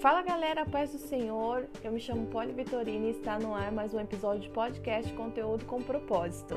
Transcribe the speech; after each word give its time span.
Fala 0.00 0.20
galera, 0.20 0.66
paz 0.66 0.92
do 0.92 0.98
Senhor. 0.98 1.66
Eu 1.82 1.90
me 1.90 1.98
chamo 1.98 2.26
Poli 2.26 2.52
Vitorina 2.52 3.06
e 3.06 3.10
está 3.12 3.38
no 3.38 3.54
ar 3.54 3.72
mais 3.72 3.94
um 3.94 4.00
episódio 4.00 4.42
de 4.42 4.50
podcast 4.50 5.10
Conteúdo 5.14 5.64
com 5.64 5.82
Propósito. 5.82 6.54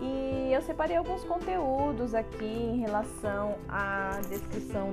E 0.00 0.50
eu 0.50 0.62
separei 0.62 0.96
alguns 0.96 1.24
conteúdos 1.24 2.14
aqui 2.14 2.46
em 2.46 2.78
relação 2.80 3.56
à 3.68 4.18
descrição 4.30 4.90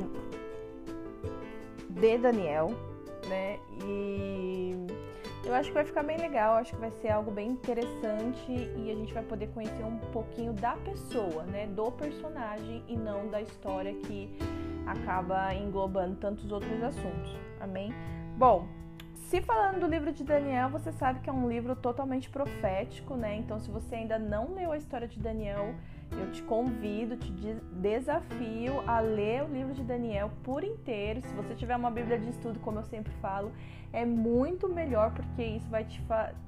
de 1.89 2.17
Daniel, 2.17 2.71
né? 3.29 3.57
E 3.85 4.02
eu 5.53 5.59
acho 5.59 5.69
que 5.69 5.75
vai 5.75 5.85
ficar 5.85 6.01
bem 6.01 6.17
legal, 6.17 6.55
acho 6.55 6.73
que 6.73 6.79
vai 6.79 6.89
ser 6.89 7.09
algo 7.09 7.29
bem 7.29 7.51
interessante 7.51 8.51
e 8.75 8.89
a 8.89 8.95
gente 8.95 9.13
vai 9.13 9.21
poder 9.21 9.49
conhecer 9.49 9.83
um 9.83 9.99
pouquinho 10.11 10.51
da 10.51 10.75
pessoa, 10.77 11.43
né, 11.43 11.67
do 11.67 11.91
personagem 11.91 12.83
e 12.87 12.97
não 12.97 13.27
da 13.27 13.39
história 13.39 13.93
que 13.93 14.35
acaba 14.87 15.53
englobando 15.53 16.15
tantos 16.15 16.51
outros 16.51 16.81
assuntos. 16.81 17.37
Amém? 17.59 17.93
Bom, 18.35 18.67
se 19.13 19.41
falando 19.41 19.79
do 19.79 19.85
livro 19.85 20.11
de 20.11 20.23
Daniel, 20.23 20.69
você 20.69 20.91
sabe 20.91 21.19
que 21.19 21.29
é 21.29 21.33
um 21.33 21.47
livro 21.47 21.75
totalmente 21.75 22.31
profético, 22.31 23.15
né? 23.15 23.35
Então, 23.35 23.59
se 23.59 23.69
você 23.69 23.93
ainda 23.93 24.17
não 24.17 24.55
leu 24.55 24.71
a 24.71 24.77
história 24.77 25.07
de 25.07 25.19
Daniel, 25.19 25.75
eu 26.19 26.31
te 26.31 26.41
convido, 26.43 27.17
te 27.17 27.31
desafio 27.73 28.81
a 28.87 28.99
ler 28.99 29.43
o 29.43 29.47
livro 29.47 29.73
de 29.73 29.83
Daniel 29.83 30.31
por 30.43 30.63
inteiro. 30.63 31.21
Se 31.21 31.33
você 31.33 31.55
tiver 31.55 31.75
uma 31.75 31.91
Bíblia 31.91 32.17
de 32.17 32.29
estudo, 32.29 32.59
como 32.59 32.79
eu 32.79 32.83
sempre 32.83 33.11
falo, 33.21 33.51
é 33.91 34.05
muito 34.05 34.67
melhor 34.67 35.13
porque 35.13 35.43
isso 35.43 35.69
vai 35.69 35.83
te, 35.83 36.01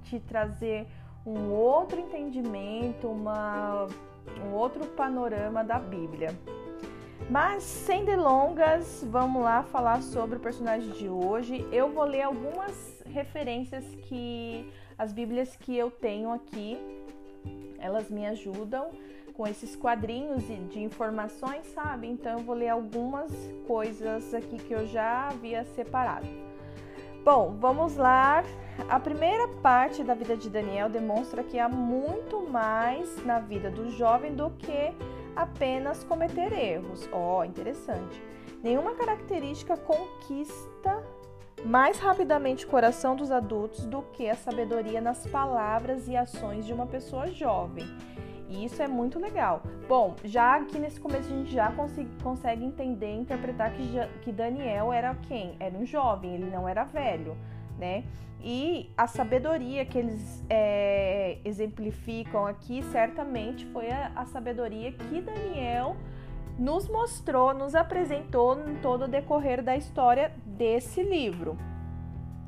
te 0.03 0.19
trazer 0.19 0.87
um 1.25 1.51
outro 1.51 1.99
entendimento, 1.99 3.07
uma, 3.07 3.87
um 4.45 4.53
outro 4.53 4.85
panorama 4.87 5.63
da 5.63 5.79
Bíblia. 5.79 6.29
Mas 7.29 7.63
sem 7.63 8.05
delongas, 8.05 9.03
vamos 9.09 9.41
lá 9.41 9.63
falar 9.63 10.01
sobre 10.03 10.37
o 10.37 10.39
personagem 10.39 10.91
de 10.91 11.09
hoje. 11.09 11.67
Eu 11.71 11.89
vou 11.89 12.03
ler 12.03 12.21
algumas 12.21 13.03
referências 13.05 13.83
que 14.07 14.71
as 14.97 15.11
Bíblias 15.11 15.55
que 15.55 15.75
eu 15.75 15.89
tenho 15.89 16.31
aqui, 16.31 16.77
elas 17.79 18.09
me 18.09 18.25
ajudam 18.27 18.91
com 19.35 19.45
esses 19.45 19.75
quadrinhos 19.75 20.43
de 20.69 20.81
informações, 20.81 21.65
sabe? 21.67 22.07
Então 22.07 22.39
eu 22.39 22.45
vou 22.45 22.55
ler 22.55 22.69
algumas 22.69 23.31
coisas 23.67 24.33
aqui 24.33 24.57
que 24.57 24.73
eu 24.73 24.87
já 24.87 25.27
havia 25.27 25.63
separado. 25.65 26.27
Bom, 27.23 27.57
vamos 27.59 27.95
lá. 27.95 28.43
A 28.87 28.99
primeira 28.99 29.47
parte 29.61 30.03
da 30.03 30.13
vida 30.13 30.37
de 30.37 30.49
Daniel 30.49 30.89
demonstra 30.89 31.43
que 31.43 31.57
há 31.57 31.67
muito 31.67 32.41
mais 32.47 33.25
na 33.25 33.39
vida 33.39 33.71
do 33.71 33.89
jovem 33.89 34.35
do 34.35 34.51
que 34.51 34.93
apenas 35.35 36.03
cometer 36.03 36.53
erros. 36.53 37.09
Ó, 37.11 37.39
oh, 37.39 37.43
interessante. 37.43 38.21
Nenhuma 38.61 38.93
característica 38.93 39.75
conquista 39.75 41.03
mais 41.63 41.97
rapidamente 41.97 42.65
o 42.65 42.69
coração 42.69 43.15
dos 43.15 43.31
adultos 43.31 43.85
do 43.85 44.03
que 44.03 44.29
a 44.29 44.35
sabedoria 44.35 45.01
nas 45.01 45.25
palavras 45.25 46.07
e 46.07 46.15
ações 46.15 46.65
de 46.65 46.73
uma 46.73 46.85
pessoa 46.85 47.27
jovem. 47.27 47.85
E 48.47 48.65
isso 48.65 48.81
é 48.81 48.87
muito 48.87 49.19
legal. 49.19 49.63
Bom, 49.87 50.15
já 50.23 50.55
aqui 50.55 50.77
nesse 50.77 50.99
começo 50.99 51.31
a 51.31 51.35
gente 51.35 51.51
já 51.51 51.73
consegue 52.21 52.63
entender, 52.63 53.13
interpretar 53.13 53.71
que, 53.71 53.93
que 54.21 54.31
Daniel 54.31 54.93
era 54.93 55.15
quem? 55.27 55.55
Era 55.59 55.75
um 55.75 55.85
jovem, 55.85 56.35
ele 56.35 56.49
não 56.49 56.67
era 56.67 56.83
velho, 56.83 57.35
né? 57.77 58.03
E 58.41 58.91
a 58.95 59.07
sabedoria 59.07 59.85
que 59.85 59.97
eles 59.97 60.43
é, 60.49 61.39
exemplificam 61.43 62.45
aqui 62.45 62.83
certamente 62.91 63.65
foi 63.67 63.89
a, 63.89 64.11
a 64.15 64.25
sabedoria 64.25 64.91
que 64.91 65.21
Daniel 65.21 65.95
nos 66.57 66.87
mostrou, 66.87 67.53
nos 67.53 67.75
apresentou 67.75 68.59
em 68.69 68.75
todo 68.75 69.05
o 69.05 69.07
decorrer 69.07 69.63
da 69.63 69.75
história 69.75 70.31
desse 70.45 71.01
livro. 71.01 71.57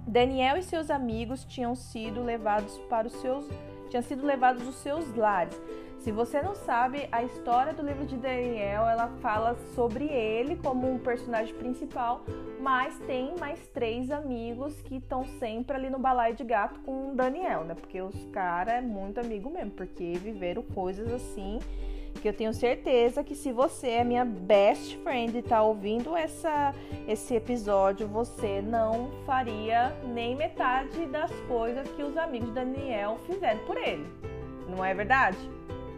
Daniel 0.05 0.57
e 0.57 0.63
seus 0.63 0.89
amigos 0.89 1.43
tinham 1.43 1.75
sido 1.75 2.23
levados 2.23 2.77
para 2.89 3.07
os 3.07 3.13
seus 3.13 3.45
tinham 3.87 4.03
sido 4.03 4.25
levados 4.25 4.63
dos 4.63 4.75
seus 4.75 5.15
lares. 5.15 5.59
Se 5.99 6.11
você 6.11 6.41
não 6.41 6.55
sabe, 6.55 7.09
a 7.11 7.23
história 7.23 7.73
do 7.73 7.81
livro 7.81 8.05
de 8.05 8.15
Daniel, 8.15 8.87
ela 8.87 9.09
fala 9.19 9.57
sobre 9.75 10.05
ele 10.05 10.55
como 10.55 10.89
um 10.89 10.97
personagem 10.97 11.53
principal, 11.55 12.23
mas 12.61 12.97
tem 12.99 13.35
mais 13.39 13.67
três 13.69 14.09
amigos 14.09 14.79
que 14.83 14.95
estão 14.97 15.25
sempre 15.39 15.75
ali 15.75 15.89
no 15.89 15.99
balaio 15.99 16.35
de 16.35 16.43
gato 16.43 16.79
com 16.81 17.13
Daniel, 17.15 17.63
né? 17.65 17.75
Porque 17.75 18.01
os 18.01 18.25
caras 18.31 18.75
é 18.75 18.81
muito 18.81 19.19
amigo 19.19 19.49
mesmo, 19.49 19.71
porque 19.71 20.13
viveram 20.13 20.61
coisas 20.61 21.11
assim 21.11 21.59
eu 22.27 22.33
tenho 22.33 22.53
certeza 22.53 23.23
que 23.23 23.35
se 23.35 23.51
você 23.51 23.89
é 23.89 24.03
minha 24.03 24.25
best 24.25 24.97
friend 24.97 25.37
e 25.37 25.41
tá 25.41 25.61
ouvindo 25.61 26.15
essa, 26.15 26.73
esse 27.07 27.35
episódio, 27.35 28.07
você 28.07 28.61
não 28.61 29.09
faria 29.25 29.95
nem 30.13 30.35
metade 30.35 31.05
das 31.07 31.31
coisas 31.47 31.87
que 31.91 32.03
os 32.03 32.17
amigos 32.17 32.49
de 32.49 32.55
Daniel 32.55 33.17
fizeram 33.25 33.59
por 33.65 33.77
ele. 33.77 34.05
Não 34.67 34.83
é 34.83 34.93
verdade? 34.93 35.37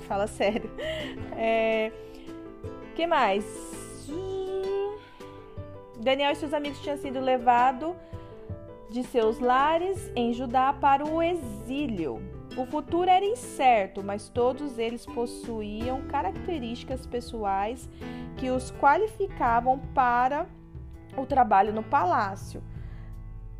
Fala 0.07 0.28
sério. 0.28 0.69
É... 1.41 1.91
que 2.95 3.07
mais? 3.07 3.45
Daniel 6.00 6.31
e 6.31 6.35
seus 6.35 6.53
amigos 6.53 6.81
tinham 6.81 6.97
sido 6.97 7.19
levados 7.19 7.94
de 8.89 9.03
seus 9.03 9.39
lares 9.39 10.12
em 10.16 10.34
Judá 10.34 10.73
para 10.73 11.06
o 11.06 11.22
exílio. 11.22 12.22
O 12.57 12.65
futuro 12.65 13.09
era 13.09 13.23
incerto, 13.23 14.03
mas 14.03 14.27
todos 14.27 14.77
eles 14.77 15.05
possuíam 15.05 16.01
características 16.03 17.05
pessoais 17.05 17.89
que 18.37 18.49
os 18.49 18.71
qualificavam 18.71 19.79
para 19.93 20.47
o 21.15 21.25
trabalho 21.25 21.73
no 21.73 21.83
palácio, 21.83 22.63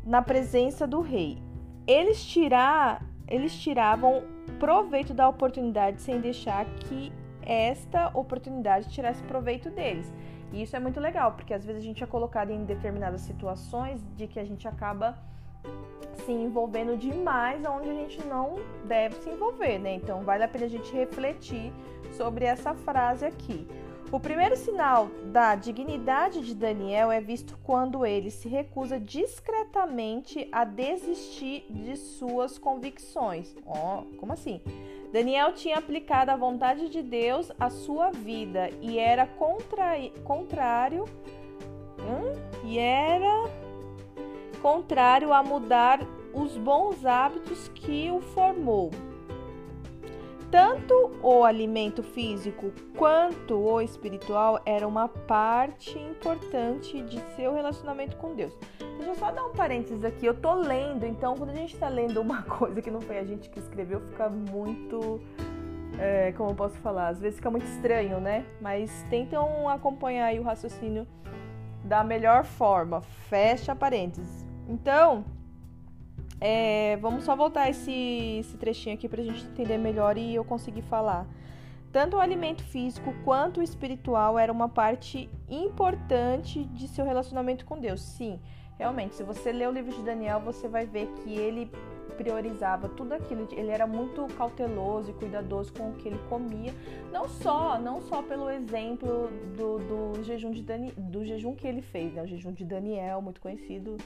na 0.04 0.22
presença 0.22 0.86
do 0.86 1.00
rei. 1.00 1.38
Eles, 1.86 2.24
tirar, 2.24 3.04
eles 3.28 3.54
tiravam 3.54 4.22
proveito 4.58 5.14
da 5.14 5.28
oportunidade 5.28 6.02
sem 6.02 6.20
deixar 6.20 6.64
que 6.64 7.12
esta 7.42 8.10
oportunidade 8.14 8.88
tirasse 8.90 9.22
proveito 9.24 9.70
deles. 9.70 10.12
E 10.52 10.62
isso 10.62 10.76
é 10.76 10.80
muito 10.80 11.00
legal, 11.00 11.32
porque 11.32 11.54
às 11.54 11.64
vezes 11.64 11.82
a 11.82 11.84
gente 11.84 12.02
é 12.02 12.06
colocado 12.06 12.50
em 12.50 12.64
determinadas 12.64 13.22
situações 13.22 14.04
de 14.16 14.26
que 14.26 14.38
a 14.38 14.44
gente 14.44 14.66
acaba 14.66 15.18
se 16.30 16.32
envolvendo 16.32 16.96
demais 16.96 17.60
onde 17.66 17.90
a 17.90 17.94
gente 17.94 18.24
não 18.24 18.54
deve 18.84 19.16
se 19.16 19.28
envolver, 19.30 19.80
né? 19.80 19.94
Então 19.94 20.22
vale 20.22 20.44
a 20.44 20.48
pena 20.48 20.66
a 20.66 20.68
gente 20.68 20.92
refletir 20.92 21.72
sobre 22.12 22.44
essa 22.44 22.72
frase 22.72 23.26
aqui. 23.26 23.66
O 24.12 24.20
primeiro 24.20 24.56
sinal 24.56 25.08
da 25.32 25.56
dignidade 25.56 26.40
de 26.40 26.54
Daniel 26.54 27.10
é 27.10 27.20
visto 27.20 27.58
quando 27.64 28.06
ele 28.06 28.30
se 28.30 28.48
recusa 28.48 28.98
discretamente 28.98 30.48
a 30.52 30.64
desistir 30.64 31.64
de 31.68 31.96
suas 31.96 32.58
convicções. 32.58 33.54
Ó, 33.66 34.00
oh, 34.00 34.16
como 34.16 34.32
assim? 34.32 34.60
Daniel 35.12 35.52
tinha 35.52 35.78
aplicado 35.78 36.30
a 36.30 36.36
vontade 36.36 36.88
de 36.88 37.02
Deus 37.02 37.50
à 37.58 37.70
sua 37.70 38.10
vida 38.10 38.70
e 38.80 38.98
era 38.98 39.26
contra... 39.26 39.94
contrário 40.24 41.04
hum? 41.98 42.64
e 42.64 42.78
era 42.78 43.50
contrário 44.60 45.32
a 45.32 45.42
mudar 45.42 46.00
os 46.32 46.56
bons 46.56 47.04
hábitos 47.04 47.68
que 47.68 48.10
o 48.10 48.20
formou. 48.20 48.90
Tanto 50.50 51.12
o 51.22 51.44
alimento 51.44 52.02
físico 52.02 52.72
quanto 52.96 53.56
o 53.56 53.80
espiritual 53.80 54.60
era 54.66 54.86
uma 54.86 55.06
parte 55.06 55.96
importante 55.96 57.00
de 57.02 57.20
seu 57.36 57.54
relacionamento 57.54 58.16
com 58.16 58.34
Deus. 58.34 58.52
Deixa 58.96 59.10
eu 59.10 59.14
só 59.14 59.30
dar 59.30 59.44
um 59.44 59.52
parênteses 59.52 60.04
aqui. 60.04 60.26
Eu 60.26 60.34
tô 60.34 60.54
lendo, 60.54 61.06
então 61.06 61.36
quando 61.36 61.50
a 61.50 61.54
gente 61.54 61.76
tá 61.78 61.88
lendo 61.88 62.20
uma 62.20 62.42
coisa 62.58 62.82
que 62.82 62.90
não 62.90 63.00
foi 63.00 63.18
a 63.18 63.24
gente 63.24 63.48
que 63.48 63.60
escreveu, 63.60 64.00
fica 64.00 64.28
muito. 64.28 65.20
É, 65.98 66.32
como 66.32 66.50
eu 66.50 66.54
posso 66.54 66.76
falar? 66.78 67.08
Às 67.08 67.20
vezes 67.20 67.36
fica 67.36 67.50
muito 67.50 67.66
estranho, 67.66 68.20
né? 68.20 68.44
Mas 68.60 69.06
tentam 69.08 69.68
acompanhar 69.68 70.34
o 70.34 70.42
raciocínio 70.42 71.06
da 71.84 72.02
melhor 72.02 72.44
forma. 72.44 73.00
Fecha 73.00 73.76
parênteses. 73.76 74.44
Então, 74.68 75.24
é, 76.40 76.96
vamos 76.96 77.24
só 77.24 77.36
voltar 77.36 77.68
esse, 77.68 78.38
esse 78.40 78.56
trechinho 78.56 78.94
aqui 78.94 79.08
para 79.08 79.20
a 79.20 79.24
gente 79.24 79.44
entender 79.44 79.76
melhor 79.76 80.16
e 80.16 80.34
eu 80.34 80.44
conseguir 80.44 80.82
falar. 80.82 81.26
Tanto 81.92 82.16
o 82.16 82.20
alimento 82.20 82.62
físico 82.62 83.12
quanto 83.24 83.60
o 83.60 83.62
espiritual 83.62 84.38
era 84.38 84.52
uma 84.52 84.68
parte 84.68 85.28
importante 85.48 86.64
de 86.66 86.88
seu 86.88 87.04
relacionamento 87.04 87.64
com 87.66 87.78
Deus. 87.78 88.00
Sim, 88.00 88.40
realmente, 88.80 89.14
se 89.14 89.22
você 89.22 89.52
ler 89.52 89.68
o 89.68 89.72
livro 89.72 89.92
de 89.92 90.02
Daniel, 90.02 90.40
você 90.40 90.66
vai 90.66 90.86
ver 90.86 91.06
que 91.16 91.34
ele 91.34 91.70
priorizava 92.16 92.88
tudo 92.88 93.12
aquilo. 93.12 93.46
Ele 93.52 93.70
era 93.70 93.86
muito 93.86 94.26
cauteloso 94.38 95.10
e 95.10 95.12
cuidadoso 95.12 95.70
com 95.74 95.90
o 95.90 95.92
que 95.92 96.08
ele 96.08 96.18
comia, 96.30 96.72
não 97.12 97.28
só, 97.28 97.78
não 97.78 98.00
só 98.00 98.22
pelo 98.22 98.48
exemplo 98.48 99.28
do, 99.54 99.78
do 99.78 100.24
jejum 100.24 100.50
de 100.50 100.62
Dani, 100.62 100.92
do 100.96 101.26
jejum 101.26 101.54
que 101.54 101.66
ele 101.66 101.82
fez, 101.82 102.14
né? 102.14 102.22
O 102.22 102.26
jejum 102.26 102.52
de 102.52 102.64
Daniel, 102.64 103.20
muito 103.20 103.38
conhecido, 103.38 103.98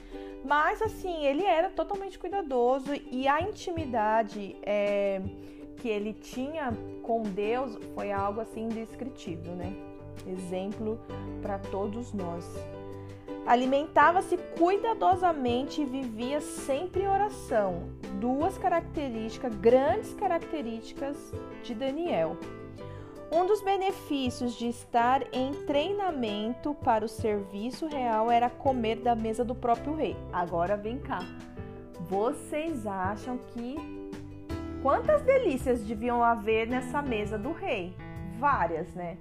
mas 0.44 0.82
assim 0.82 1.24
ele 1.24 1.44
era 1.44 1.70
totalmente 1.70 2.18
cuidadoso 2.18 2.92
e 3.12 3.28
a 3.28 3.40
intimidade 3.40 4.56
é, 4.62 5.22
que 5.76 5.88
ele 5.88 6.12
tinha 6.12 6.72
com 7.04 7.22
Deus 7.22 7.78
foi 7.94 8.10
algo 8.10 8.40
assim 8.40 8.64
indescritível, 8.64 9.54
né? 9.54 9.72
exemplo 10.26 10.98
para 11.42 11.58
todos 11.58 12.12
nós. 12.12 12.44
Alimentava-se 13.46 14.38
cuidadosamente 14.58 15.82
e 15.82 15.84
vivia 15.84 16.40
sempre 16.40 17.02
em 17.02 17.08
oração. 17.08 17.90
Duas 18.18 18.56
características, 18.56 19.54
grandes 19.56 20.14
características 20.14 21.16
de 21.62 21.74
Daniel. 21.74 22.38
Um 23.30 23.46
dos 23.46 23.60
benefícios 23.60 24.54
de 24.54 24.68
estar 24.68 25.22
em 25.30 25.52
treinamento 25.66 26.72
para 26.72 27.04
o 27.04 27.08
serviço 27.08 27.86
real 27.86 28.30
era 28.30 28.48
comer 28.48 28.96
da 28.96 29.14
mesa 29.14 29.44
do 29.44 29.54
próprio 29.54 29.94
rei. 29.94 30.16
Agora 30.32 30.76
vem 30.76 30.98
cá. 30.98 31.18
Vocês 32.08 32.86
acham 32.86 33.36
que 33.36 33.76
quantas 34.82 35.20
delícias 35.22 35.80
deviam 35.82 36.22
haver 36.22 36.66
nessa 36.66 37.02
mesa 37.02 37.36
do 37.36 37.52
rei? 37.52 37.94
Várias, 38.38 38.94
né? 38.94 39.18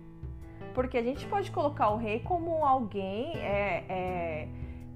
Porque 0.73 0.97
a 0.97 1.03
gente 1.03 1.25
pode 1.27 1.51
colocar 1.51 1.89
o 1.89 1.97
rei 1.97 2.19
como 2.19 2.65
alguém 2.65 3.33
é, 3.37 3.83
é, 3.87 4.47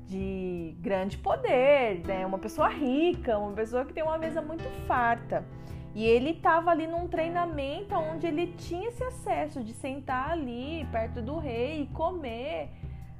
de 0.08 0.76
grande 0.80 1.18
poder, 1.18 2.02
né? 2.06 2.26
uma 2.26 2.40
pessoa 2.40 2.70
rica, 2.70 3.38
uma 3.38 3.54
pessoa 3.54 3.86
que 3.86 3.94
tem 3.94 4.04
uma 4.04 4.18
mesa 4.18 4.42
muito 4.42 4.64
farta. 4.88 5.46
E 5.94 6.06
ele 6.06 6.32
estava 6.32 6.72
ali 6.72 6.86
num 6.88 7.08
treinamento 7.08 7.96
onde 7.96 8.28
ele 8.28 8.54
tinha 8.58 8.90
esse 8.90 9.04
acesso 9.04 9.64
de 9.64 9.74
sentar 9.74 10.32
ali 10.32 10.88
perto 10.92 11.22
do 11.22 11.38
rei 11.38 11.84
e 11.84 11.88
comer 11.88 12.70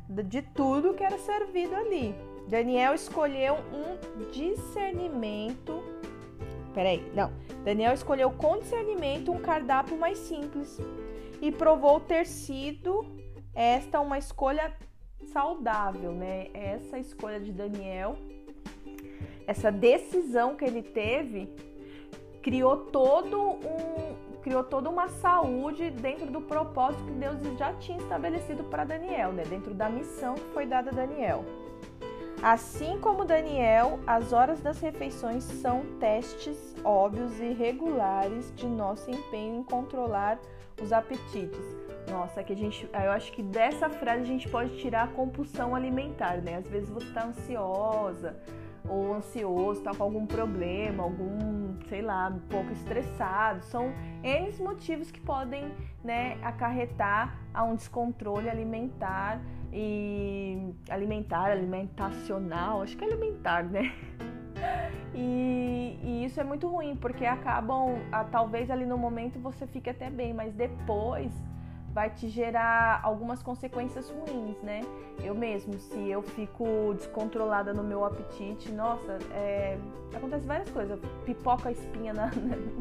de 0.10 0.42
tudo 0.42 0.94
que 0.94 1.04
era 1.04 1.18
servido 1.18 1.76
ali. 1.76 2.16
Daniel 2.48 2.94
escolheu 2.94 3.56
um 3.74 4.32
discernimento. 4.32 5.84
Peraí, 6.74 7.04
não. 7.14 7.32
Daniel 7.66 7.94
escolheu 7.94 8.32
com 8.32 8.60
discernimento 8.60 9.32
um 9.32 9.40
cardápio 9.40 9.98
mais 9.98 10.18
simples 10.20 10.80
e 11.42 11.52
provou 11.52 12.00
ter 12.00 12.26
sido 12.26 13.06
esta 13.54 14.00
uma 14.00 14.18
escolha 14.18 14.74
saudável, 15.32 16.12
né? 16.12 16.48
Essa 16.54 17.00
escolha 17.00 17.40
de 17.40 17.52
Daniel, 17.52 18.18
essa 19.46 19.72
decisão 19.72 20.56
que 20.56 20.66
ele 20.66 20.84
teve, 20.84 21.50
criou 22.42 22.78
todo 22.78 23.40
um 23.42 24.28
criou 24.48 24.64
toda 24.64 24.90
uma 24.90 25.10
saúde 25.10 25.90
dentro 25.90 26.28
do 26.28 26.40
propósito 26.40 27.04
que 27.04 27.12
Deus 27.12 27.38
já 27.58 27.74
tinha 27.74 27.98
estabelecido 27.98 28.64
para 28.64 28.86
Daniel, 28.86 29.34
né? 29.34 29.44
Dentro 29.44 29.74
da 29.74 29.90
missão 29.90 30.36
que 30.36 30.54
foi 30.54 30.66
dada 30.66 30.90
a 30.90 30.94
Daniel. 30.94 31.44
Assim 32.42 33.00
como 33.00 33.26
Daniel, 33.26 34.00
as 34.06 34.32
horas 34.32 34.62
das 34.62 34.80
refeições 34.80 35.44
são 35.44 35.84
testes 36.00 36.76
óbvios 36.84 37.40
e 37.40 37.52
regulares 37.52 38.54
de 38.56 38.68
nosso 38.68 39.10
empenho 39.10 39.56
em 39.56 39.64
controlar 39.64 40.40
os 40.82 40.94
apetites. 40.94 41.66
Nossa, 42.10 42.44
que 42.44 42.54
a 42.54 42.56
gente, 42.56 42.88
eu 42.94 43.12
acho 43.12 43.32
que 43.32 43.42
dessa 43.42 43.90
frase 43.90 44.22
a 44.22 44.26
gente 44.26 44.48
pode 44.48 44.78
tirar 44.78 45.06
a 45.06 45.08
compulsão 45.08 45.76
alimentar, 45.76 46.38
né? 46.38 46.58
Às 46.58 46.68
vezes 46.68 46.90
você 46.90 47.08
está 47.08 47.26
ansiosa 47.26 48.38
ou 48.90 49.14
ansioso, 49.14 49.80
está 49.80 49.94
com 49.94 50.04
algum 50.04 50.26
problema, 50.26 51.04
algum, 51.04 51.76
sei 51.88 52.02
lá, 52.02 52.30
um 52.30 52.40
pouco 52.48 52.72
estressado. 52.72 53.64
São 53.64 53.92
N 54.24 54.52
motivos 54.60 55.12
que 55.12 55.20
podem, 55.20 55.72
né, 56.04 56.38
acarretar 56.42 57.38
a 57.54 57.64
um 57.64 57.76
descontrole 57.76 58.50
alimentar 58.50 59.42
e 59.72 60.74
alimentar, 60.90 61.52
alimentacional, 61.52 62.82
acho 62.82 62.98
que 62.98 63.04
é 63.04 63.08
alimentar, 63.08 63.64
né? 63.64 63.94
E, 65.14 66.00
e, 66.04 66.26
isso 66.26 66.40
é 66.40 66.44
muito 66.44 66.68
ruim, 66.68 66.96
porque 66.96 67.26
acabam, 67.26 67.96
a, 68.12 68.24
talvez 68.24 68.70
ali 68.70 68.86
no 68.86 68.98
momento 68.98 69.40
você 69.40 69.66
fique 69.66 69.90
até 69.90 70.10
bem, 70.10 70.34
mas 70.34 70.54
depois 70.54 71.32
vai 71.98 72.12
te 72.12 72.28
gerar 72.30 73.00
algumas 73.02 73.42
consequências 73.42 74.08
ruins, 74.08 74.62
né? 74.62 74.82
Eu 75.24 75.34
mesmo, 75.34 75.74
se 75.80 76.08
eu 76.08 76.22
fico 76.22 76.94
descontrolada 76.94 77.74
no 77.74 77.84
meu 77.84 78.06
apetite, 78.06 78.72
nossa, 78.72 79.18
é, 79.32 79.80
acontece 80.14 80.46
várias 80.46 80.70
coisas. 80.70 81.00
Pipoca 81.26 81.70
a 81.70 81.72
espinha 81.72 82.14
na, 82.14 82.30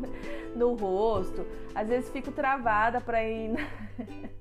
no 0.54 0.74
rosto, 0.74 1.46
às 1.74 1.88
vezes 1.88 2.10
fico 2.10 2.30
travada 2.30 3.00
para 3.00 3.24
ir. 3.24 3.56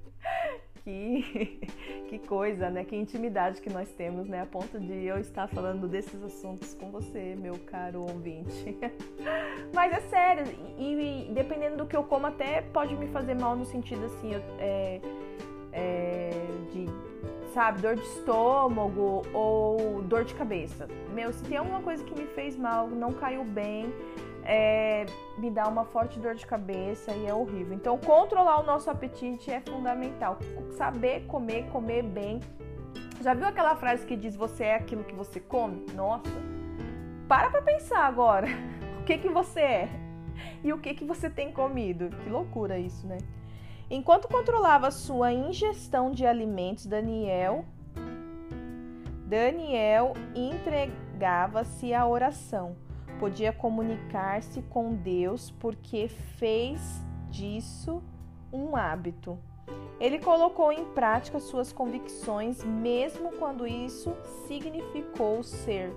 que, 0.86 1.60
que 2.08 2.20
coisa, 2.20 2.70
né? 2.70 2.86
Que 2.86 2.96
intimidade 2.96 3.60
que 3.60 3.70
nós 3.72 3.90
temos, 3.94 4.28
né? 4.28 4.42
A 4.42 4.46
ponto 4.46 4.80
de 4.80 5.06
eu 5.06 5.18
estar 5.18 5.48
falando 5.48 5.88
desses 5.88 6.22
assuntos 6.22 6.76
com 6.76 6.92
você, 6.92 7.36
meu 7.36 7.56
caro 7.66 8.02
ouvinte. 8.02 8.78
Mas 9.74 9.92
é 9.92 10.02
sério, 10.02 10.46
e 10.78 10.95
dependendo 11.36 11.76
do 11.76 11.86
que 11.86 11.96
eu 11.96 12.04
como, 12.04 12.26
até 12.26 12.62
pode 12.62 12.96
me 12.96 13.08
fazer 13.08 13.36
mal 13.36 13.56
no 13.56 13.66
sentido 13.66 14.06
assim, 14.06 14.32
é, 14.58 15.02
é, 15.74 16.32
de, 16.72 16.86
sabe, 17.54 17.82
dor 17.82 17.96
de 17.96 18.02
estômago 18.02 19.22
ou 19.34 20.02
dor 20.04 20.24
de 20.24 20.34
cabeça. 20.34 20.88
Meu, 21.14 21.34
se 21.34 21.44
tem 21.44 21.58
alguma 21.58 21.82
coisa 21.82 22.02
que 22.04 22.18
me 22.18 22.26
fez 22.26 22.56
mal, 22.56 22.88
não 22.88 23.12
caiu 23.12 23.44
bem, 23.44 23.94
é, 24.46 25.06
me 25.38 25.52
dá 25.52 25.68
uma 25.68 25.84
forte 25.84 26.18
dor 26.20 26.36
de 26.36 26.46
cabeça 26.46 27.12
e 27.12 27.28
é 27.28 27.34
horrível. 27.34 27.74
Então, 27.76 27.98
controlar 27.98 28.62
o 28.62 28.64
nosso 28.64 28.90
apetite 28.90 29.52
é 29.52 29.60
fundamental. 29.60 30.40
Saber 30.78 31.26
comer, 31.28 31.66
comer 31.70 32.04
bem. 32.04 32.40
Já 33.22 33.34
viu 33.34 33.46
aquela 33.46 33.76
frase 33.76 34.06
que 34.06 34.16
diz 34.16 34.38
você 34.38 34.66
é 34.66 34.76
aquilo 34.76 35.04
que 35.04 35.14
você 35.14 35.42
come? 35.42 35.86
Nossa, 35.94 36.32
para 37.28 37.50
pra 37.50 37.62
pensar 37.62 38.06
agora. 38.06 38.48
O 38.96 39.06
que 39.06 39.20
que 39.20 39.30
você 39.30 39.60
é? 39.60 40.05
E 40.64 40.72
o 40.74 40.80
que 40.80 40.94
que 40.94 41.06
você 41.06 41.30
tem 41.30 41.52
comido? 41.52 42.10
Que 42.10 42.30
loucura 42.30 42.78
isso, 42.78 43.06
né? 43.08 43.18
Enquanto 43.90 44.28
controlava 44.28 44.90
sua 44.92 45.32
ingestão 45.32 46.12
de 46.12 46.26
alimentos, 46.26 46.86
Daniel 46.86 47.66
Daniel 49.28 50.14
entregava-se 50.36 51.94
à 51.94 52.08
oração 52.08 52.76
podia 53.20 53.54
comunicar-se 53.54 54.62
com 54.64 54.94
Deus 54.94 55.52
porque 55.52 56.08
fez 56.08 57.02
disso 57.30 58.02
um 58.52 58.76
hábito. 58.76 59.38
Ele 60.00 60.20
colocou 60.20 60.72
em 60.72 60.86
prática 60.86 61.40
suas 61.40 61.72
convicções, 61.72 62.64
mesmo 62.64 63.32
quando 63.34 63.66
isso 63.66 64.14
significou 64.48 65.42
ser 65.42 65.92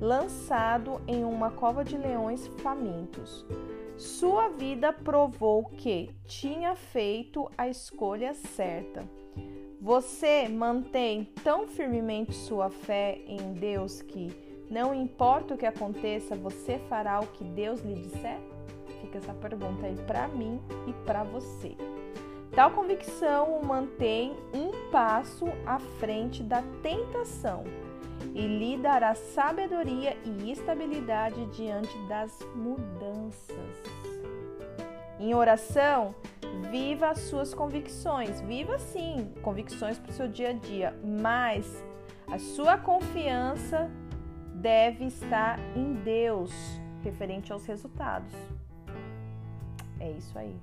lançado 0.00 1.00
em 1.06 1.24
uma 1.24 1.50
cova 1.50 1.84
de 1.84 1.96
leões 1.96 2.46
famintos. 2.58 3.46
Sua 3.96 4.48
vida 4.48 4.92
provou 4.92 5.64
que 5.64 6.10
tinha 6.26 6.74
feito 6.74 7.48
a 7.56 7.68
escolha 7.68 8.34
certa. 8.34 9.08
Você 9.80 10.48
mantém 10.48 11.24
tão 11.44 11.68
firmemente 11.68 12.32
sua 12.32 12.70
fé 12.70 13.20
em 13.26 13.52
Deus 13.52 14.02
que 14.02 14.34
não 14.70 14.94
importa 14.94 15.54
o 15.54 15.58
que 15.58 15.66
aconteça, 15.66 16.34
você 16.34 16.78
fará 16.88 17.20
o 17.20 17.26
que 17.26 17.44
Deus 17.44 17.80
lhe 17.82 17.94
disser? 17.94 18.38
Fica 19.00 19.18
essa 19.18 19.34
pergunta 19.34 19.86
aí 19.86 19.96
para 20.06 20.26
mim 20.26 20.60
e 20.88 20.92
para 21.04 21.22
você. 21.22 21.76
Tal 22.52 22.70
convicção 22.70 23.58
o 23.58 23.64
mantém 23.64 24.34
um 24.54 24.90
passo 24.90 25.46
à 25.66 25.78
frente 25.78 26.42
da 26.42 26.62
tentação 26.82 27.64
e 28.34 28.46
lhe 28.46 28.76
dará 28.76 29.14
sabedoria 29.14 30.16
e 30.24 30.50
estabilidade 30.50 31.44
diante 31.46 31.96
das 32.06 32.38
mudanças. 32.54 33.03
Em 35.18 35.34
oração, 35.34 36.14
viva 36.70 37.08
as 37.10 37.20
suas 37.20 37.54
convicções. 37.54 38.40
Viva 38.40 38.78
sim, 38.78 39.32
convicções 39.42 39.98
para 39.98 40.10
o 40.10 40.14
seu 40.14 40.28
dia 40.28 40.50
a 40.50 40.52
dia, 40.52 40.94
mas 41.04 41.84
a 42.26 42.38
sua 42.38 42.76
confiança 42.78 43.90
deve 44.54 45.04
estar 45.04 45.58
em 45.76 45.92
Deus 45.94 46.52
referente 47.02 47.52
aos 47.52 47.66
resultados. 47.66 48.32
É 50.00 50.10
isso 50.10 50.36
aí. 50.38 50.56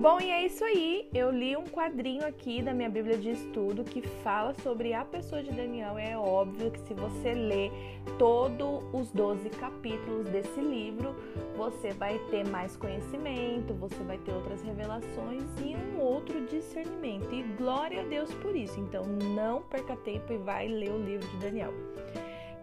Bom, 0.00 0.18
e 0.18 0.30
é 0.30 0.46
isso 0.46 0.64
aí. 0.64 1.10
Eu 1.12 1.30
li 1.30 1.54
um 1.54 1.66
quadrinho 1.66 2.26
aqui 2.26 2.62
da 2.62 2.72
minha 2.72 2.88
Bíblia 2.88 3.18
de 3.18 3.32
Estudo 3.32 3.84
que 3.84 4.00
fala 4.00 4.54
sobre 4.62 4.94
a 4.94 5.04
pessoa 5.04 5.42
de 5.42 5.52
Daniel. 5.52 5.98
É 5.98 6.16
óbvio 6.16 6.70
que 6.70 6.80
se 6.80 6.94
você 6.94 7.34
ler 7.34 7.70
todos 8.18 8.82
os 8.94 9.10
12 9.10 9.50
capítulos 9.50 10.26
desse 10.30 10.58
livro, 10.58 11.14
você 11.54 11.90
vai 11.90 12.18
ter 12.30 12.48
mais 12.48 12.74
conhecimento, 12.78 13.74
você 13.74 14.02
vai 14.04 14.16
ter 14.16 14.32
outras 14.32 14.62
revelações 14.62 15.44
e 15.62 15.76
um 15.76 16.00
outro 16.00 16.46
discernimento. 16.46 17.30
E 17.34 17.42
glória 17.58 18.00
a 18.00 18.04
Deus 18.04 18.32
por 18.36 18.56
isso. 18.56 18.80
Então 18.80 19.04
não 19.04 19.60
perca 19.60 19.94
tempo 19.96 20.32
e 20.32 20.38
vai 20.38 20.66
ler 20.66 20.92
o 20.92 20.98
livro 20.98 21.28
de 21.28 21.36
Daniel. 21.36 21.74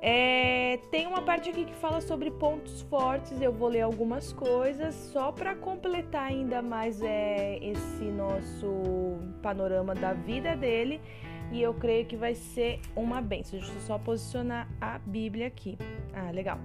É, 0.02 0.80
tem 0.92 1.08
uma 1.08 1.24
parte 1.24 1.50
aqui 1.50 1.66
que 1.66 1.74
fala 1.74 2.02
sobre 2.02 2.30
pontos 2.30 2.82
fortes, 2.84 3.42
eu 3.42 3.52
vou 3.52 3.68
ler 3.68 3.82
algumas 3.82 4.32
coisas 4.32 4.94
só 4.94 5.32
para 5.32 5.56
completar 5.56 6.28
ainda 6.28 6.62
mais 6.62 7.02
é, 7.02 7.58
esse 7.62 8.04
nosso 8.06 9.18
panorama 9.42 9.96
da 9.96 10.14
vida 10.14 10.56
dele 10.56 11.02
e 11.52 11.62
eu 11.62 11.74
creio 11.74 12.06
que 12.06 12.16
vai 12.16 12.36
ser 12.36 12.80
uma 12.96 13.22
benção. 13.22 13.60
Deixa 13.60 13.74
eu 13.74 13.82
só 13.82 13.98
posicionar 13.98 14.68
a 14.80 15.00
Bíblia 15.00 15.48
aqui. 15.48 15.78
Ah, 16.14 16.30
legal. 16.32 16.60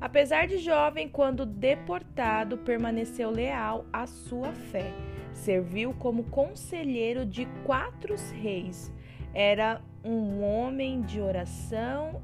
Apesar 0.00 0.46
de 0.46 0.58
jovem, 0.58 1.08
quando 1.08 1.46
deportado, 1.46 2.58
permaneceu 2.58 3.30
leal 3.30 3.86
à 3.92 4.06
sua 4.06 4.52
fé. 4.52 4.92
Serviu 5.32 5.94
como 5.94 6.24
conselheiro 6.24 7.24
de 7.24 7.46
quatro 7.64 8.14
reis. 8.32 8.92
Era 9.32 9.80
um 10.04 10.42
homem 10.42 11.00
de 11.02 11.20
oração 11.20 12.20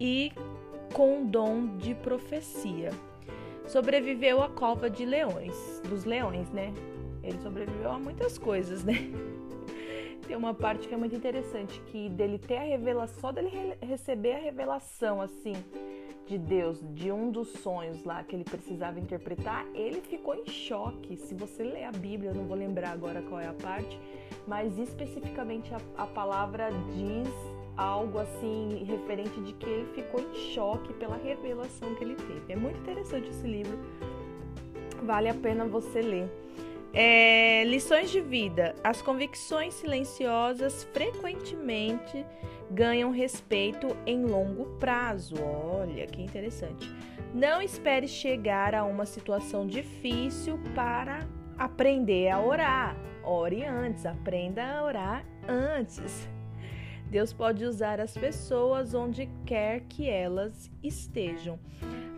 e 0.00 0.32
com 0.92 1.26
dom 1.26 1.76
de 1.76 1.94
profecia. 1.94 2.90
Sobreviveu 3.66 4.42
à 4.42 4.48
cova 4.48 4.88
de 4.88 5.04
leões, 5.04 5.80
dos 5.88 6.04
leões, 6.04 6.48
né? 6.50 6.72
Ele 7.22 7.38
sobreviveu 7.38 7.90
a 7.90 7.98
muitas 7.98 8.38
coisas, 8.38 8.84
né? 8.84 8.94
Tem 10.26 10.36
uma 10.36 10.54
parte 10.54 10.88
que 10.88 10.94
é 10.94 10.96
muito 10.96 11.14
interessante, 11.14 11.80
que 11.86 12.08
dele 12.08 12.38
ter 12.38 12.56
a 12.56 12.62
revelação, 12.62 13.20
só 13.20 13.32
dele 13.32 13.76
receber 13.80 14.34
a 14.34 14.38
revelação, 14.38 15.20
assim, 15.20 15.54
de 16.26 16.36
Deus, 16.36 16.84
de 16.94 17.12
um 17.12 17.30
dos 17.30 17.48
sonhos 17.48 18.02
lá 18.04 18.24
que 18.24 18.34
ele 18.34 18.44
precisava 18.44 18.98
interpretar, 18.98 19.64
ele 19.72 20.00
ficou 20.00 20.34
em 20.34 20.46
choque. 20.46 21.16
Se 21.16 21.34
você 21.34 21.62
ler 21.62 21.84
a 21.84 21.92
Bíblia, 21.92 22.30
eu 22.30 22.34
não 22.34 22.44
vou 22.44 22.56
lembrar 22.56 22.90
agora 22.90 23.22
qual 23.22 23.40
é 23.40 23.46
a 23.46 23.52
parte, 23.52 23.98
mas 24.46 24.76
especificamente 24.78 25.72
a, 25.72 25.80
a 25.96 26.06
palavra 26.06 26.70
diz 26.92 27.55
algo 27.76 28.18
assim 28.18 28.84
referente 28.86 29.40
de 29.40 29.52
que 29.52 29.66
ele 29.66 29.86
ficou 29.94 30.20
em 30.20 30.34
choque 30.52 30.92
pela 30.94 31.16
revelação 31.16 31.94
que 31.94 32.04
ele 32.04 32.14
teve. 32.14 32.52
É 32.52 32.56
muito 32.56 32.78
interessante 32.80 33.28
esse 33.28 33.46
livro, 33.46 33.78
vale 35.02 35.28
a 35.28 35.34
pena 35.34 35.64
você 35.64 36.00
ler. 36.00 36.28
É, 36.98 37.64
lições 37.64 38.10
de 38.10 38.20
vida. 38.20 38.74
As 38.82 39.02
convicções 39.02 39.74
silenciosas 39.74 40.84
frequentemente 40.94 42.24
ganham 42.70 43.10
respeito 43.10 43.94
em 44.06 44.24
longo 44.24 44.64
prazo. 44.78 45.34
Olha 45.42 46.06
que 46.06 46.22
interessante. 46.22 46.90
Não 47.34 47.60
espere 47.60 48.08
chegar 48.08 48.74
a 48.74 48.84
uma 48.84 49.04
situação 49.04 49.66
difícil 49.66 50.58
para 50.74 51.28
aprender 51.58 52.30
a 52.30 52.40
orar. 52.40 52.96
Ore 53.22 53.64
antes, 53.64 54.06
aprenda 54.06 54.64
a 54.64 54.82
orar 54.82 55.26
antes. 55.46 56.26
Deus 57.10 57.32
pode 57.32 57.64
usar 57.64 58.00
as 58.00 58.16
pessoas 58.16 58.94
onde 58.94 59.28
quer 59.44 59.80
que 59.88 60.08
elas 60.08 60.70
estejam. 60.82 61.58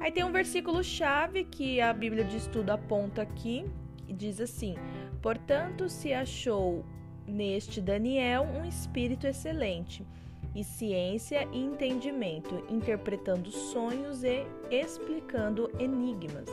Aí 0.01 0.11
tem 0.11 0.25
um 0.25 0.33
versículo 0.33 0.83
chave 0.83 1.45
que 1.45 1.81
a 1.81 1.93
Bíblia 1.93 2.25
de 2.25 2.37
Estudo 2.37 2.71
aponta 2.71 3.23
aqui, 3.23 3.65
e 4.07 4.13
diz 4.13 4.41
assim: 4.41 4.77
Portanto, 5.21 5.89
se 5.89 6.13
achou 6.13 6.85
neste 7.27 7.81
Daniel 7.81 8.45
um 8.45 8.65
espírito 8.65 9.27
excelente, 9.27 10.07
e 10.55 10.65
ciência 10.65 11.47
e 11.53 11.59
entendimento, 11.59 12.65
interpretando 12.69 13.51
sonhos 13.51 14.25
e 14.25 14.47
explicando 14.71 15.71
enigmas, 15.79 16.49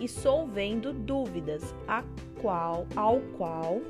e 0.00 0.08
solvendo 0.08 0.92
dúvidas, 0.92 1.74
a 1.86 2.02
qual, 2.40 2.86
ao 2.96 3.20
qual 3.36 3.80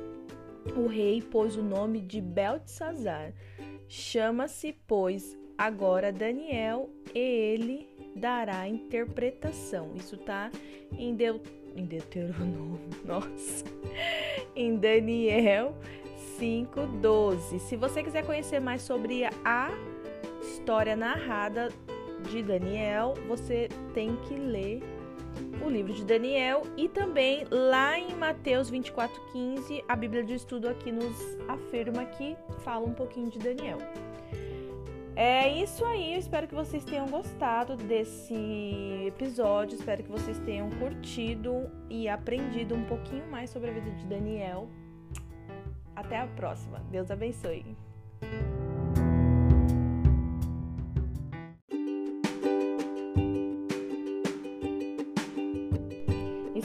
o 0.75 0.87
rei 0.87 1.21
pôs 1.21 1.55
o 1.55 1.63
nome 1.63 2.01
de 2.01 2.19
Beltesazar. 2.19 3.33
Chama-se, 3.87 4.75
pois, 4.87 5.37
agora 5.57 6.11
Daniel, 6.11 6.89
e 7.13 7.19
ele 7.19 7.87
dará 8.15 8.67
interpretação. 8.67 9.91
Isso 9.95 10.15
está 10.15 10.51
em 10.97 11.15
Deuteronômio 11.15 11.65
em 11.75 11.83
Deuteronômio, 11.85 12.79
nossa, 13.03 13.65
em 14.55 14.77
Daniel 14.77 15.75
5:12. 16.39 17.59
Se 17.59 17.75
você 17.75 18.01
quiser 18.01 18.25
conhecer 18.25 18.59
mais 18.59 18.81
sobre 18.81 19.25
a 19.43 19.69
história 20.41 20.95
narrada 20.95 21.69
de 22.29 22.41
Daniel, 22.41 23.13
você 23.27 23.67
tem 23.93 24.15
que 24.27 24.35
ler 24.35 24.81
o 25.65 25.69
livro 25.69 25.93
de 25.93 26.03
Daniel 26.03 26.63
e 26.77 26.87
também 26.87 27.45
lá 27.49 27.97
em 27.99 28.15
Mateus 28.15 28.69
24:15, 28.69 29.83
a 29.87 29.95
Bíblia 29.95 30.23
de 30.23 30.33
Estudo 30.33 30.67
aqui 30.67 30.91
nos 30.91 31.15
afirma 31.47 32.05
que 32.05 32.35
fala 32.63 32.85
um 32.85 32.93
pouquinho 32.93 33.29
de 33.29 33.39
Daniel. 33.39 33.77
É 35.15 35.49
isso 35.49 35.85
aí, 35.85 36.13
eu 36.13 36.19
espero 36.19 36.45
que 36.45 36.53
vocês 36.53 36.83
tenham 36.83 37.07
gostado 37.07 37.77
desse 37.77 38.35
episódio, 39.07 39.75
espero 39.77 40.03
que 40.03 40.11
vocês 40.11 40.37
tenham 40.39 40.69
curtido 40.71 41.71
e 41.89 42.09
aprendido 42.09 42.75
um 42.75 42.83
pouquinho 42.83 43.25
mais 43.31 43.49
sobre 43.49 43.69
a 43.69 43.73
vida 43.73 43.91
de 43.91 44.05
Daniel. 44.05 44.67
Até 45.95 46.17
a 46.17 46.27
próxima, 46.27 46.79
Deus 46.91 47.09
abençoe. 47.09 47.65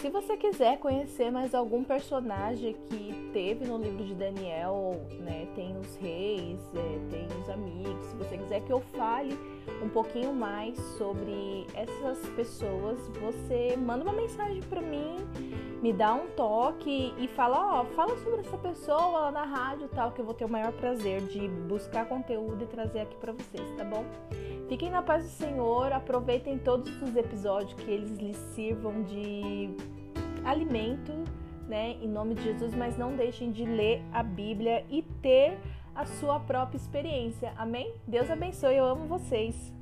Se 0.01 0.09
você 0.09 0.35
quiser 0.37 0.79
conhecer 0.79 1.31
mais 1.31 1.55
algum 1.55 1.85
personagem 1.85 2.75
que 2.89 3.31
teve 3.35 3.67
no 3.67 3.77
livro 3.77 4.03
de 4.05 4.15
Daniel, 4.15 4.99
né, 5.21 5.47
tem 5.55 5.77
os 5.77 5.95
reis, 5.97 6.59
é, 6.75 7.11
tem 7.11 7.27
os 7.39 7.51
amigos. 7.51 8.07
Se 8.07 8.17
você 8.17 8.39
quiser 8.39 8.61
que 8.63 8.73
eu 8.73 8.81
fale 8.81 9.39
um 9.83 9.89
pouquinho 9.89 10.33
mais 10.33 10.79
sobre 10.99 11.67
essas 11.75 12.19
pessoas, 12.31 12.99
você 13.21 13.77
manda 13.77 14.05
uma 14.05 14.13
mensagem 14.13 14.63
para 14.63 14.81
mim, 14.81 15.17
me 15.83 15.93
dá 15.93 16.15
um 16.15 16.27
toque 16.29 17.15
e 17.19 17.27
fala, 17.29 17.81
ó, 17.81 17.85
fala 17.97 18.17
sobre 18.19 18.41
essa 18.41 18.59
pessoa 18.59 19.21
lá 19.21 19.31
na 19.31 19.45
rádio 19.45 19.89
tal, 19.89 20.13
que 20.13 20.21
eu 20.21 20.25
vou 20.25 20.35
ter 20.35 20.45
o 20.45 20.49
maior 20.49 20.73
prazer 20.73 21.23
de 21.23 21.49
buscar 21.49 22.07
conteúdo 22.07 22.65
e 22.65 22.67
trazer 22.67 23.01
aqui 23.01 23.17
para 23.17 23.33
vocês, 23.33 23.71
tá 23.77 23.85
bom? 23.85 24.05
Fiquem 24.69 24.91
na 24.91 25.03
paz 25.03 25.25
do 25.25 25.31
Senhor, 25.31 25.93
aproveitem 25.93 26.59
todos 26.59 26.91
os 27.03 27.17
episódios 27.17 27.75
que 27.75 27.91
eles 27.91 28.19
lhes 28.19 28.37
sirvam 28.55 29.03
de 29.03 29.71
alimento, 30.45 31.13
né, 31.67 31.97
em 32.03 32.09
nome 32.09 32.35
de 32.35 32.43
Jesus, 32.43 32.75
mas 32.75 32.99
não 32.99 33.15
deixem 33.15 33.53
de 33.53 33.65
ler 33.65 34.03
a 34.13 34.23
Bíblia 34.23 34.85
e 34.91 35.03
ter 35.23 35.59
a 35.95 36.05
sua 36.07 36.41
própria 36.41 36.77
experiência. 36.77 37.53
Amém? 37.57 37.95
Deus 38.07 38.31
abençoe, 38.31 38.77
eu 38.77 38.85
amo 38.85 39.07
vocês. 39.07 39.73